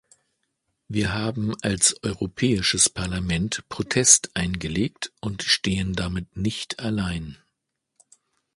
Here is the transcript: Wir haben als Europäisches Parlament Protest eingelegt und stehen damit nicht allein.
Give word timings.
Wir 0.87 1.13
haben 1.13 1.53
als 1.61 2.01
Europäisches 2.03 2.89
Parlament 2.89 3.69
Protest 3.69 4.31
eingelegt 4.33 5.13
und 5.21 5.43
stehen 5.43 5.93
damit 5.93 6.35
nicht 6.35 6.79
allein. 6.79 7.37